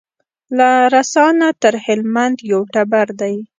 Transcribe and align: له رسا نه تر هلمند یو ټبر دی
له 0.57 0.69
رسا 0.93 1.25
نه 1.39 1.49
تر 1.61 1.73
هلمند 1.85 2.37
یو 2.51 2.61
ټبر 2.73 3.07
دی 3.21 3.35